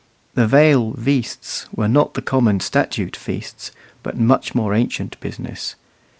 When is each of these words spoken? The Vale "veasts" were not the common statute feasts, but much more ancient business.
The 0.33 0.47
Vale 0.47 0.93
"veasts" 0.93 1.67
were 1.71 1.87
not 1.87 2.15
the 2.15 2.23
common 2.23 2.59
statute 2.59 3.15
feasts, 3.15 3.69
but 4.01 4.17
much 4.17 4.55
more 4.55 4.73
ancient 4.73 5.19
business. 5.19 5.75